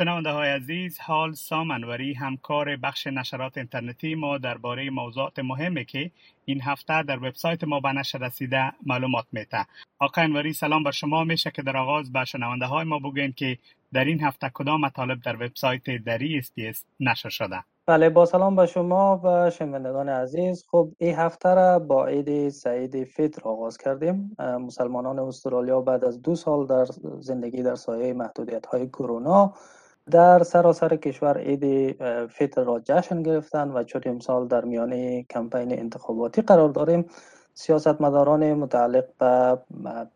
شنونده 0.00 0.30
های 0.30 0.48
عزیز 0.48 0.98
حال 0.98 1.32
سامنوری 1.32 2.14
همکار 2.14 2.76
بخش 2.76 3.06
نشرات 3.06 3.58
اینترنتی 3.58 4.14
ما 4.14 4.38
درباره 4.38 4.90
موضوعات 4.90 5.38
مهمی 5.38 5.84
که 5.84 6.10
این 6.44 6.60
هفته 6.62 7.02
در 7.02 7.16
وبسایت 7.16 7.64
ما 7.64 7.80
به 7.80 7.88
نشر 7.88 8.18
رسیده 8.18 8.72
معلومات 8.86 9.24
میته 9.32 9.66
آقای 9.98 10.24
انوری 10.24 10.52
سلام 10.52 10.82
بر 10.82 10.90
شما. 10.90 11.24
میشه 11.24 11.50
که 11.50 11.62
در 11.62 11.76
آغاز 11.76 12.12
به 12.12 12.24
شنونده 12.24 12.66
های 12.66 12.84
ما 12.84 12.98
بگوین 12.98 13.32
که 13.32 13.58
در 13.92 14.04
این 14.04 14.20
هفته 14.20 14.50
کدام 14.54 14.80
مطالب 14.80 15.22
در 15.22 15.36
وبسایت 15.36 15.90
دری 16.06 16.38
اسپیس 16.38 16.84
نشر 17.00 17.28
شده؟ 17.28 17.64
بله 17.86 18.10
با 18.10 18.26
سلام 18.26 18.56
به 18.56 18.66
شما 18.66 19.20
و 19.24 19.50
شنوندگان 19.50 20.08
عزیز. 20.08 20.64
خب 20.70 20.88
این 20.98 21.14
هفته 21.14 21.54
را 21.54 21.78
با 21.78 22.06
عید 22.06 22.48
سعید 22.48 23.04
فطر 23.04 23.42
آغاز 23.48 23.78
کردیم. 23.78 24.36
مسلمانان 24.38 25.18
استرالیا 25.18 25.80
بعد 25.80 26.04
از 26.04 26.22
دو 26.22 26.34
سال 26.34 26.66
در 26.66 26.86
زندگی 27.18 27.62
در 27.62 27.74
سایه 27.74 28.12
محدودیت 28.12 28.66
های 28.66 28.88
کرونا. 28.88 29.54
در 30.10 30.42
سراسر 30.42 30.96
کشور 30.96 31.38
عید 31.38 31.92
فطر 32.26 32.64
را 32.64 32.80
جشن 32.80 33.22
گرفتن 33.22 33.70
و 33.70 33.82
چون 33.84 34.02
امسال 34.04 34.48
در 34.48 34.64
میانه 34.64 35.22
کمپین 35.22 35.72
انتخاباتی 35.72 36.42
قرار 36.42 36.68
داریم 36.68 37.06
سیاستمداران 37.54 38.54
متعلق 38.54 39.04
به 39.18 39.58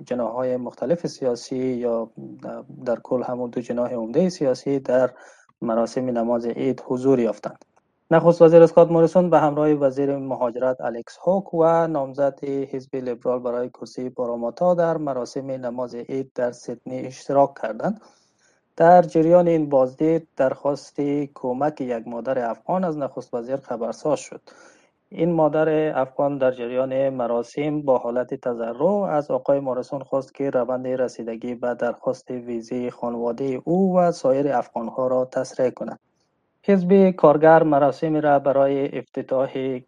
جناح 0.05 0.57
مختلف 0.57 1.07
سیاسی 1.07 1.57
یا 1.57 2.11
در 2.85 2.97
کل 3.03 3.23
همون 3.23 3.51
دو 3.51 3.61
جناح 3.61 3.93
عمده 3.93 4.29
سیاسی 4.29 4.79
در 4.79 5.11
مراسم 5.63 6.05
نماز 6.05 6.47
عید 6.47 6.83
حضور 6.87 7.21
یافتند. 7.21 7.65
نخست 8.11 8.43
وزیر 8.43 8.63
اسکات 8.63 8.91
موریسون 8.91 9.31
به 9.31 9.39
همراه 9.39 9.69
وزیر 9.73 10.17
مهاجرت 10.17 10.81
الکس 10.81 11.19
هوک 11.23 11.55
و 11.55 11.87
نامزد 11.87 12.45
حزب 12.45 12.97
لیبرال 12.97 13.39
برای 13.39 13.69
کرسی 13.69 14.11
پاراماتا 14.11 14.75
در 14.75 14.97
مراسم 14.97 15.51
نماز 15.51 15.95
عید 15.95 16.33
در 16.35 16.53
سیدنی 16.53 17.07
اشتراک 17.07 17.55
کردند. 17.63 18.01
در 18.77 19.03
جریان 19.03 19.49
این 19.49 19.69
بازدید 19.69 20.29
درخواست 20.37 21.01
کمک 21.35 21.81
یک 21.81 22.09
مادر 22.09 22.51
افغان 22.51 22.85
از 22.85 22.99
نخست 22.99 23.35
وزیر 23.35 23.57
خبرساز 23.57 24.21
شد. 24.21 24.41
این 25.09 25.33
مادر 25.33 25.99
افغان 26.01 26.39
در 26.39 26.51
جریان 26.51 27.09
مراسم 27.09 27.83
با 27.83 27.99
حالت 27.99 28.35
تضرع 28.35 28.87
از 28.87 29.31
آقای 29.31 29.61
مارسون 29.61 30.03
خواست 30.03 30.35
که 30.35 30.51
روند 30.51 30.87
رسیدگی 30.87 31.55
به 31.55 31.75
درخواست 31.75 32.31
ویزه 32.31 32.91
خانواده 32.91 33.63
او 33.65 33.97
و 33.99 34.13
سایر 34.13 34.53
افغانها 34.53 35.07
را 35.07 35.25
تسریع 35.25 35.71
کند. 35.71 35.99
حزب 36.63 37.11
کارگر 37.11 37.63
مراسم 37.63 38.17
را 38.17 38.39
برای 38.39 38.99
افتتاح 38.99 39.81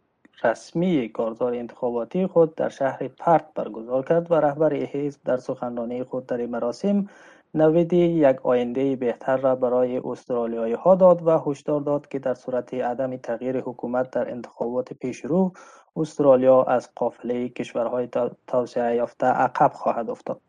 رسمی 0.45 1.09
کارزار 1.09 1.55
انتخاباتی 1.55 2.27
خود 2.27 2.55
در 2.55 2.69
شهر 2.69 3.09
پرت 3.09 3.47
برگزار 3.55 4.05
کرد 4.05 4.33
و 4.33 4.34
رهبر 4.34 4.75
حزب 4.75 5.21
در 5.25 5.37
سخنرانی 5.37 6.05
خود 6.05 6.27
در 6.27 6.47
مراسم 6.47 7.09
نوید 7.57 7.93
یک 7.93 8.47
آینده 8.47 8.97
بهتر 8.97 9.37
را 9.37 9.55
برای 9.55 9.99
استرالیایی 10.05 10.75
ها 10.75 10.95
داد 10.95 11.27
و 11.27 11.39
هشدار 11.39 11.81
داد 11.81 12.09
که 12.09 12.19
در 12.19 12.35
صورت 12.35 12.75
عدم 12.75 13.17
تغییر 13.17 13.61
حکومت 13.61 14.11
در 14.11 14.31
انتخابات 14.31 14.93
پیشرو 14.93 15.53
استرالیا 15.97 16.62
از 16.62 16.91
قافله 16.97 17.49
کشورهای 17.49 18.09
توسعه 18.47 18.97
یافته 18.97 19.27
عقب 19.27 19.73
خواهد 19.73 20.11
افتاد. 20.11 20.41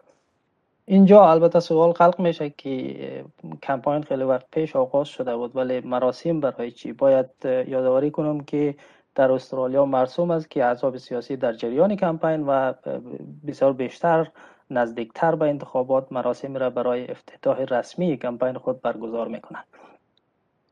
اینجا 0.85 1.29
البته 1.29 1.59
سوال 1.59 1.93
خلق 1.93 2.19
میشه 2.19 2.49
که 2.49 3.25
کمپاین 3.63 4.03
خیلی 4.03 4.23
وقت 4.23 4.45
پیش 4.51 4.75
آغاز 4.75 5.07
شده 5.07 5.35
بود 5.35 5.55
ولی 5.55 5.79
مراسم 5.79 6.39
برای 6.39 6.71
چی؟ 6.71 6.93
باید 6.93 7.29
یادآوری 7.45 8.11
کنم 8.11 8.39
که 8.39 8.75
در 9.15 9.31
استرالیا 9.31 9.85
مرسوم 9.85 10.31
است 10.31 10.51
که 10.51 10.65
احزاب 10.65 10.97
سیاسی 10.97 11.37
در 11.37 11.53
جریان 11.53 11.95
کمپاین 11.95 12.43
و 12.47 12.73
بسیار 13.47 13.73
بیشتر 13.73 14.27
نزدیکتر 14.69 15.35
به 15.35 15.45
انتخابات 15.45 16.11
مراسم 16.11 16.57
را 16.57 16.69
برای 16.69 17.11
افتتاح 17.11 17.61
رسمی 17.61 18.17
کمپین 18.17 18.57
خود 18.57 18.81
برگزار 18.81 19.27
می‌کنند 19.27 19.65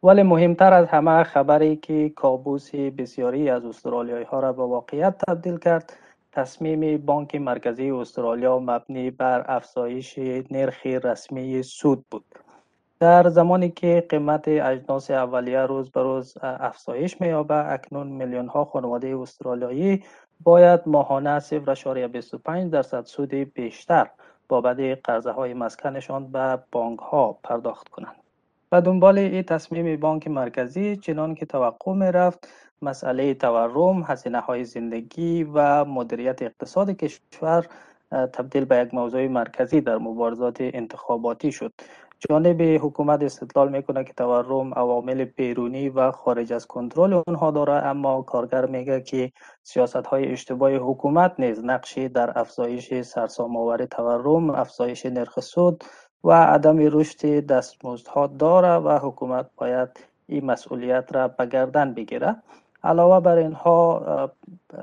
ولی 0.03 0.23
مهمتر 0.23 0.73
از 0.73 0.87
همه 0.87 1.23
خبری 1.23 1.75
که 1.75 2.09
کابوس 2.09 2.75
بسیاری 2.75 3.49
از 3.49 3.65
استرالیایی 3.65 4.25
ها 4.25 4.39
را 4.39 4.53
به 4.53 4.63
واقعیت 4.63 5.17
تبدیل 5.27 5.57
کرد 5.57 5.93
تصمیم 6.31 6.97
بانک 6.97 7.35
مرکزی 7.35 7.91
استرالیا 7.91 8.59
مبنی 8.59 9.11
بر 9.11 9.45
افزایش 9.47 10.19
نرخ 10.51 10.85
رسمی 10.85 11.63
سود 11.63 12.05
بود. 12.11 12.25
در 12.99 13.29
زمانی 13.29 13.69
که 13.69 14.05
قیمت 14.09 14.47
اجناس 14.47 15.11
اولیه 15.11 15.59
روز 15.59 15.91
به 15.91 16.03
روز 16.03 16.37
افزایش 16.41 17.21
می‌یابد 17.21 17.65
اکنون 17.69 18.07
میلیون 18.07 18.47
ها 18.47 18.65
خانواده 18.65 19.17
استرالیایی 19.17 20.03
باید 20.45 20.81
ماهانه 20.85 21.39
0.25 21.39 22.69
درصد 22.71 23.05
سود 23.05 23.33
بیشتر 23.33 24.09
بابت 24.49 24.99
قرضه 25.03 25.31
های 25.31 25.53
مسکنشان 25.53 26.31
به 26.31 26.59
بانک 26.71 26.99
ها 26.99 27.37
پرداخت 27.43 27.89
کنند. 27.89 28.15
و 28.71 28.81
دنبال 28.81 29.17
این 29.17 29.43
تصمیم 29.43 29.99
بانک 29.99 30.27
مرکزی 30.27 30.97
چنان 30.97 31.35
که 31.35 31.45
توقع 31.45 31.93
می 31.93 32.11
رفت 32.11 32.47
مسئله 32.81 33.33
تورم، 33.33 34.03
هزینه 34.03 34.39
های 34.39 34.63
زندگی 34.63 35.43
و 35.43 35.85
مدیریت 35.85 36.41
اقتصاد 36.41 36.89
کشور 36.89 37.67
تبدیل 38.11 38.65
به 38.65 38.77
یک 38.77 38.93
موضوع 38.93 39.27
مرکزی 39.27 39.81
در 39.81 39.97
مبارزات 39.97 40.57
انتخاباتی 40.59 41.51
شد. 41.51 41.73
جانب 42.19 42.61
حکومت 42.61 43.23
استدلال 43.23 43.71
می‌کنه 43.71 44.03
که 44.03 44.13
تورم 44.13 44.73
عوامل 44.73 45.25
بیرونی 45.25 45.89
و 45.89 46.11
خارج 46.11 46.53
از 46.53 46.65
کنترل 46.65 47.13
اونها 47.27 47.51
داره 47.51 47.73
اما 47.73 48.21
کارگر 48.21 48.65
میگه 48.65 49.01
که 49.01 49.31
سیاست 49.63 49.95
های 49.95 50.31
اشتباه 50.31 50.71
حکومت 50.71 51.39
نیز 51.39 51.63
نقشی 51.63 52.09
در 52.09 52.39
افزایش 52.39 53.01
سرسام 53.01 53.57
آور 53.57 53.85
تورم 53.85 54.49
افزایش 54.49 55.05
نرخ 55.05 55.39
سود 55.39 55.83
و 56.23 56.31
عدم 56.31 56.77
رشد 56.77 57.45
دستمزدها 57.45 58.27
داره 58.27 58.73
و 58.73 58.99
حکومت 59.07 59.49
باید 59.57 59.89
این 60.27 60.45
مسئولیت 60.45 61.15
را 61.15 61.27
به 61.27 61.45
گردن 61.45 61.93
بگیره 61.93 62.35
علاوه 62.85 63.19
بر 63.19 63.37
اینها 63.37 64.31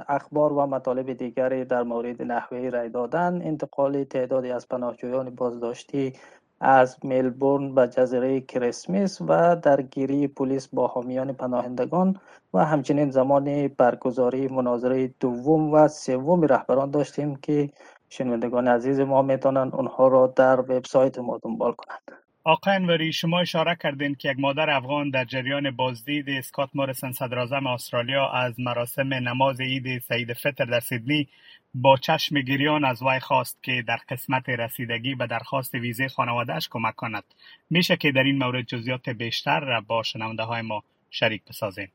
اخبار 0.08 0.52
و 0.52 0.66
مطالب 0.66 1.12
دیگری 1.12 1.64
در 1.64 1.82
مورد 1.82 2.22
نحوه 2.22 2.68
رای 2.68 2.88
دادن 2.88 3.42
انتقال 3.42 4.04
تعدادی 4.04 4.50
از 4.50 4.68
پناهجویان 4.68 5.30
بازداشتی 5.30 6.12
از 6.60 7.04
ملبورن 7.04 7.74
به 7.74 7.88
جزیره 7.88 8.40
کریسمس 8.40 9.20
و 9.28 9.56
درگیری 9.56 10.28
پلیس 10.28 10.68
با 10.68 10.86
حامیان 10.86 11.32
پناهندگان 11.32 12.20
و 12.54 12.64
همچنین 12.64 13.10
زمان 13.10 13.68
برگزاری 13.68 14.48
مناظره 14.48 15.14
دوم 15.20 15.72
و 15.72 15.88
سوم 15.88 16.42
رهبران 16.42 16.90
داشتیم 16.90 17.36
که 17.36 17.70
شنوندگان 18.08 18.68
عزیز 18.68 19.00
ما 19.00 19.22
می‌تونن 19.22 19.70
اونها 19.74 20.08
را 20.08 20.26
در 20.26 20.60
وبسایت 20.60 21.18
ما 21.18 21.38
دنبال 21.42 21.72
کنند. 21.72 22.21
آقای 22.44 22.74
انوری 22.74 23.12
شما 23.12 23.40
اشاره 23.40 23.76
کردین 23.82 24.14
که 24.14 24.30
یک 24.30 24.38
مادر 24.38 24.70
افغان 24.70 25.10
در 25.10 25.24
جریان 25.24 25.70
بازدید 25.70 26.30
اسکات 26.30 26.70
موریسون 26.74 27.12
صدراعظم 27.12 27.66
استرالیا 27.66 28.28
از 28.28 28.60
مراسم 28.60 29.14
نماز 29.14 29.60
عید 29.60 29.98
سعید 29.98 30.32
فطر 30.32 30.64
در 30.64 30.80
سیدنی 30.80 31.28
با 31.74 31.96
چشم 31.96 32.40
گریان 32.40 32.84
از 32.84 33.02
وی 33.02 33.20
خواست 33.20 33.62
که 33.62 33.84
در 33.86 33.98
قسمت 34.08 34.48
رسیدگی 34.48 35.14
به 35.14 35.26
درخواست 35.26 35.74
ویزه 35.74 36.08
خانوادهش 36.08 36.68
کمک 36.70 36.96
کند. 36.96 37.24
میشه 37.70 37.96
که 37.96 38.12
در 38.12 38.22
این 38.22 38.38
مورد 38.38 38.66
جزئیات 38.66 39.08
بیشتر 39.08 39.60
را 39.60 39.80
با 39.80 40.02
شنونده 40.02 40.42
های 40.42 40.62
ما 40.62 40.82
شریک 41.10 41.42
بسازیم. 41.48 41.92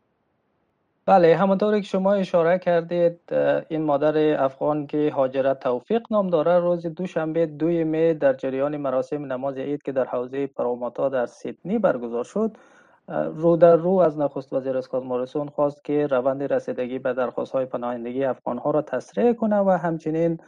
بله 1.07 1.35
همانطور 1.35 1.79
که 1.79 1.85
شما 1.85 2.13
اشاره 2.13 2.59
کردید 2.59 3.19
این 3.69 3.81
مادر 3.81 4.43
افغان 4.43 4.87
که 4.87 5.11
حاجرت 5.15 5.59
توفیق 5.59 6.01
نام 6.11 6.29
داره 6.29 6.59
روز 6.59 6.85
دوشنبه 6.85 7.45
دوی 7.45 7.83
می 7.83 8.13
در 8.13 8.33
جریان 8.33 8.77
مراسم 8.77 9.25
نماز 9.25 9.57
عید 9.57 9.83
که 9.83 9.91
در 9.91 10.05
حوزه 10.05 10.47
پراماتا 10.47 11.09
در 11.09 11.25
سیدنی 11.25 11.79
برگزار 11.79 12.23
شد 12.23 12.57
رو 13.07 13.57
در 13.57 13.75
رو 13.75 13.91
از 13.91 14.17
نخست 14.17 14.53
وزیر 14.53 14.77
اسکات 14.77 15.03
موریسون 15.03 15.49
خواست 15.49 15.83
که 15.83 16.07
روند 16.07 16.53
رسیدگی 16.53 16.99
به 16.99 17.13
درخواست 17.13 17.51
های 17.51 17.65
پناهندگی 17.65 18.23
افغان 18.23 18.57
ها 18.57 18.71
را 18.71 18.81
تسریع 18.81 19.33
کنه 19.33 19.57
و 19.57 19.69
همچنین 19.69 20.39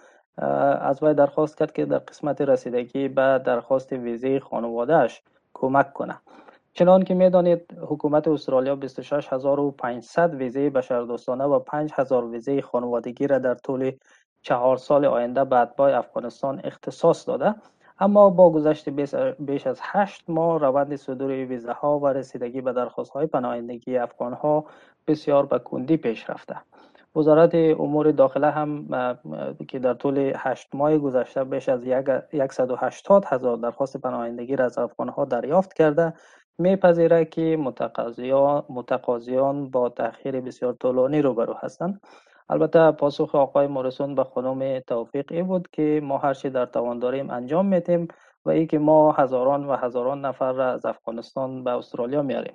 از 0.81 1.03
وی 1.03 1.13
درخواست 1.13 1.57
کرد 1.57 1.71
که 1.71 1.85
در 1.85 1.97
قسمت 1.97 2.41
رسیدگی 2.41 3.07
به 3.07 3.41
درخواست 3.45 3.93
ویزه 3.93 4.39
خانوادهش 4.39 5.21
کمک 5.53 5.93
کنه. 5.93 6.15
چنان 6.73 7.03
که 7.03 7.13
می‌دانید 7.13 7.77
حکومت 7.87 8.27
استرالیا 8.27 8.75
26500 8.75 10.33
ویزه 10.33 10.69
بشردوستانه 10.69 11.43
و 11.43 11.59
5000 11.59 12.25
ویزه 12.25 12.61
خانوادگی 12.61 13.27
را 13.27 13.39
در 13.39 13.55
طول 13.55 13.91
چهار 14.41 14.77
سال 14.77 15.05
آینده 15.05 15.43
به 15.43 15.55
اتباع 15.55 15.97
افغانستان 15.97 16.61
اختصاص 16.63 17.27
داده. 17.27 17.55
اما 17.99 18.29
با 18.29 18.49
گذشت 18.49 18.89
بیش 19.39 19.67
از 19.67 19.79
هشت 19.81 20.23
ماه 20.27 20.59
روند 20.59 20.95
صدور 20.95 21.31
ویزه 21.31 21.71
ها 21.71 21.99
و 21.99 22.07
رسیدگی 22.07 22.61
به 22.61 22.73
درخواست 22.73 23.11
های 23.11 23.27
پناهندگی 23.27 23.97
افغان 23.97 24.33
ها 24.33 24.65
بسیار 25.07 25.45
به 25.45 25.59
کندی 25.59 25.97
پیش 25.97 26.29
رفته. 26.29 26.55
وزارت 27.15 27.55
امور 27.55 28.11
داخله 28.11 28.51
هم 28.51 28.87
که 29.67 29.79
در 29.79 29.93
طول 29.93 30.33
هشت 30.35 30.75
ماه 30.75 30.97
گذشته 30.97 31.43
بیش 31.43 31.69
از 31.69 31.81
180 32.51 33.25
هزار 33.25 33.57
درخواست 33.57 33.97
پناهندگی 33.97 34.55
را 34.55 34.65
از 34.65 34.77
افغان 34.77 35.09
ها 35.09 35.25
دریافت 35.25 35.73
کرده. 35.73 36.13
میپذیره 36.59 37.25
که 37.25 37.57
متقاضیان 38.69 39.69
با 39.69 39.89
تاخیر 39.89 40.41
بسیار 40.41 40.73
طولانی 40.73 41.21
روبرو 41.21 41.53
هستند. 41.53 42.01
البته 42.49 42.91
پاسخ 42.91 43.35
آقای 43.35 43.67
مورسون 43.67 44.15
به 44.15 44.23
خانم 44.23 44.79
توفیق 44.79 45.31
ای 45.31 45.43
بود 45.43 45.67
که 45.71 46.01
ما 46.03 46.17
هر 46.17 46.33
در 46.33 46.65
توان 46.65 46.99
داریم 46.99 47.29
انجام 47.29 47.65
میتیم 47.65 48.07
و 48.45 48.49
ای 48.49 48.67
که 48.67 48.79
ما 48.79 49.11
هزاران 49.11 49.65
و 49.65 49.75
هزاران 49.75 50.25
نفر 50.25 50.51
را 50.53 50.71
از 50.71 50.85
افغانستان 50.85 51.63
به 51.63 51.71
استرالیا 51.71 52.21
میاریم 52.21 52.53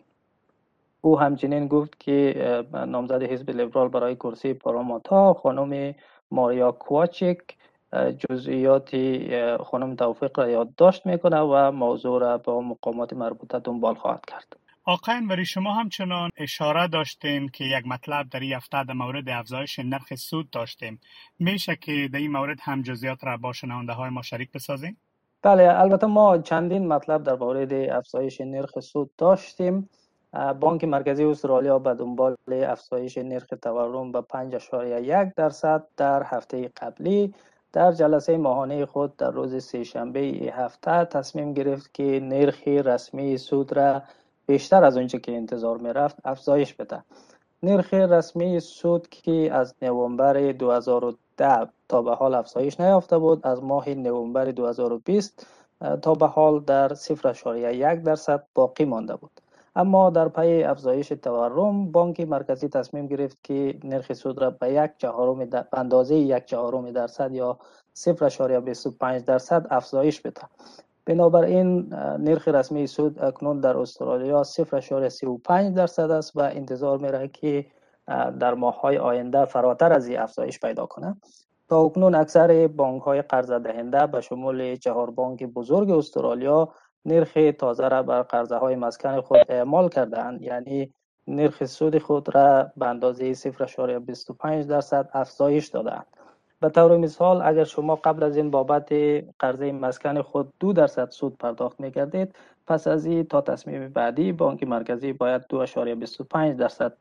او 1.01 1.21
همچنین 1.21 1.69
گفت 1.69 2.01
که 2.01 2.35
نامزد 2.87 3.23
حزب 3.23 3.51
لیبرال 3.51 3.89
برای 3.89 4.15
کرسی 4.15 4.55
پاراماتا 4.55 5.35
خانم 5.35 5.95
ماریا 6.31 6.73
کوچک 6.73 7.39
جزئیات 8.19 8.91
خانم 9.63 9.97
توفیق 9.97 10.39
را 10.39 10.51
یادداشت 10.51 11.07
می‌کنه 11.07 11.41
و 11.41 11.71
موضوع 11.71 12.21
را 12.21 12.39
با 12.39 12.61
مقامات 12.61 13.13
مربوطه 13.13 13.59
دنبال 13.59 13.95
خواهد 13.95 14.25
کرد. 14.29 14.57
آقای 14.87 15.15
انوری 15.15 15.45
شما 15.45 15.73
همچنان 15.73 16.31
اشاره 16.37 16.89
داشتین 16.89 17.49
که 17.49 17.65
یک 17.65 17.87
مطلب 17.87 18.29
در 18.29 18.41
این 18.41 18.53
هفته 18.53 18.85
در 18.85 18.95
مورد 18.95 19.29
افزایش 19.29 19.79
نرخ 19.79 20.15
سود 20.15 20.51
داشتیم. 20.51 21.01
میشه 21.39 21.77
که 21.77 22.09
در 22.13 22.19
این 22.19 22.33
مورد 22.33 22.59
هم 22.63 22.83
جزئیات 22.83 23.25
را 23.25 23.37
با 23.37 23.53
شنونده 23.53 23.93
های 23.93 24.11
ما 24.11 24.23
شریک 24.23 24.53
بسازیم؟ 24.53 24.97
بله 25.43 25.81
البته 25.81 26.07
ما 26.07 26.39
چندین 26.39 26.89
مطلب 26.89 27.23
در 27.23 27.37
مورد 27.37 27.73
افزایش 27.73 28.41
نرخ 28.41 28.81
سود 28.81 29.11
داشتیم. 29.19 29.89
بانک 30.61 30.85
مرکزی 30.85 31.25
استرالیا 31.25 31.79
به 31.79 31.95
دنبال 31.95 32.37
افزایش 32.49 33.19
نرخ 33.19 33.47
تورم 33.63 34.13
به 34.13 34.21
5.1 34.21 35.35
درصد 35.37 35.85
در 35.97 36.23
هفته 36.23 36.69
قبلی. 36.69 37.35
در 37.75 37.93
جلسه 37.93 38.37
ماهانه 38.37 38.87
خود 38.87 39.17
در 39.17 39.31
روز 39.31 39.65
سهشنبه 39.65 40.21
هفته 40.55 41.05
تصمیم 41.05 41.53
گرفت 41.53 41.95
که 41.95 42.21
نرخ 42.23 42.69
رسمی 42.69 43.39
سود 43.39 43.73
را 43.73 44.03
بیشتر 44.47 44.85
از 44.85 44.97
اونچه 44.97 45.19
که 45.19 45.37
انتظار 45.37 45.79
می 45.79 45.93
رفت 45.93 46.17
افزایش 46.25 46.75
بده. 46.75 47.05
نرخ 47.63 47.95
رسمی 47.95 48.61
سود 48.61 49.09
که 49.09 49.51
از 49.53 49.75
نوامبر 49.83 50.53
2010 50.53 51.69
تا 51.89 52.03
به 52.03 52.15
حال 52.15 52.35
افزایش 52.35 52.81
نیافته 52.81 53.19
بود 53.19 53.47
از 53.47 53.63
ماه 53.63 53.89
نوامبر 53.89 54.45
2020 54.45 55.47
تا 56.03 56.15
به 56.15 56.27
حال 56.27 56.61
در 56.61 56.89
0.1 56.89 58.05
درصد 58.05 58.47
باقی 58.55 58.85
مانده 58.85 59.17
بود. 59.17 59.41
اما 59.77 60.11
در 60.11 60.29
پی 60.29 60.63
افزایش 60.63 61.09
تورم 61.09 61.93
بانک 61.93 62.21
مرکزی 62.21 62.69
تصمیم 62.69 63.07
گرفت 63.07 63.39
که 63.43 63.79
نرخ 63.85 64.13
سود 64.13 64.43
را 64.43 64.51
به 64.51 64.73
یک 64.73 64.91
چهارم 64.99 65.45
در 65.45 65.67
اندازه 65.73 66.15
یک 66.15 66.45
چهارم 66.45 66.91
درصد 66.91 67.33
یا 67.33 67.59
0.25 67.99 69.23
درصد 69.27 69.67
افزایش 69.71 70.21
بده 70.21 70.43
بنابراین 71.07 71.95
نرخ 72.19 72.49
رسمی 72.49 72.87
سود 72.87 73.23
اکنون 73.23 73.61
در 73.61 73.77
استرالیا 73.77 74.43
0.35 74.45 75.75
درصد 75.77 76.11
است 76.11 76.37
و 76.37 76.41
انتظار 76.41 76.99
میره 76.99 77.29
که 77.29 77.67
در 78.41 78.55
ماه 78.55 78.81
های 78.81 78.99
آینده 78.99 79.45
فراتر 79.45 79.93
از 79.93 80.09
این 80.09 80.19
افزایش 80.19 80.61
پیدا 80.61 80.87
کنه 80.87 81.17
تا 81.69 81.81
اکنون 81.81 82.15
اکثر 82.15 82.67
بانک 82.67 83.03
های 83.03 83.23
قرض 83.23 83.51
دهنده 83.51 84.07
به 84.07 84.21
شمول 84.21 84.77
چهار 84.77 85.11
بانک 85.11 85.45
بزرگ 85.45 85.91
استرالیا 85.91 86.69
نرخ 87.07 87.39
تازه 87.59 87.89
را 87.89 88.03
بر 88.03 88.23
قرضه 88.23 88.57
های 88.57 88.77
مسکن 88.77 89.21
خود 89.21 89.41
اعمال 89.49 89.89
کردند 89.89 90.43
یعنی 90.43 90.93
نرخ 91.29 91.65
سود 91.65 91.99
خود 91.99 92.35
را 92.35 92.71
به 92.77 92.87
اندازه 92.87 93.35
0.25 93.35 94.67
درصد 94.69 95.11
افزایش 95.13 95.69
دادند 95.69 96.07
به 96.61 96.71
طور 96.71 96.97
مثال 96.97 97.43
اگر 97.43 97.65
شما 97.65 97.97
قبل 97.97 98.23
از 98.23 98.37
این 98.37 98.51
بابت 98.51 98.93
قرضه 99.39 99.73
مسکن 99.73 100.23
خود 100.23 100.53
دو 100.61 100.73
درصد 100.73 101.11
سود 101.11 101.39
پرداخت 101.39 101.81
می 101.81 101.91
کردید 101.91 102.35
پس 102.67 102.87
از 102.87 103.07
این 103.07 103.25
تا 103.25 103.41
تصمیم 103.41 103.89
بعدی 103.89 104.33
بانک 104.33 104.63
مرکزی 104.63 105.13
باید 105.13 105.43
2.25 105.43 106.59
درصد 106.59 106.93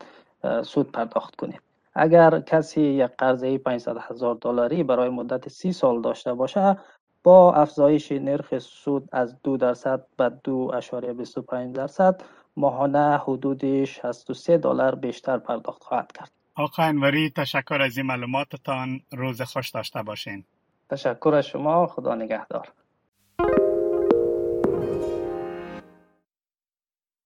سود 0.62 0.92
پرداخت 0.92 1.36
کنید. 1.36 1.60
اگر 1.94 2.40
کسی 2.40 2.82
یک 2.82 3.10
قرضه 3.18 3.58
500 3.58 3.96
هزار 4.00 4.38
دلاری 4.40 4.82
برای 4.82 5.08
مدت 5.08 5.48
سی 5.48 5.72
سال 5.72 6.00
داشته 6.00 6.34
باشه 6.34 6.76
با 7.24 7.54
افزایش 7.54 8.12
نرخ 8.12 8.58
سود 8.58 9.08
از 9.12 9.42
دو 9.42 9.56
درصد 9.56 10.06
به 10.16 10.32
دو 10.44 10.72
اشاره 10.74 11.12
25 11.12 11.76
درصد 11.76 12.22
ماهانه 12.56 13.18
حدود 13.18 13.84
63 13.84 14.58
دلار 14.58 14.94
بیشتر 14.94 15.38
پرداخت 15.38 15.84
خواهد 15.84 16.12
کرد. 16.12 16.30
آقای 16.54 16.86
انوری 16.86 17.30
تشکر 17.30 17.82
از 17.82 17.96
این 17.96 18.06
معلوماتتان 18.06 19.00
روز 19.12 19.42
خوش 19.42 19.70
داشته 19.70 20.02
باشین. 20.02 20.44
تشکر 20.90 21.34
از 21.34 21.46
شما 21.46 21.86
خدا 21.86 22.14
نگهدار. 22.14 22.68